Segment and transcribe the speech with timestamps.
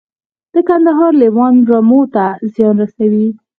[0.53, 3.27] د کندهار لیوان رمو ته زیان رسوي؟